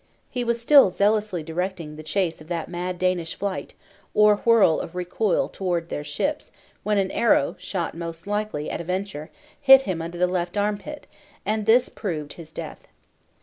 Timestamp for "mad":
2.69-2.97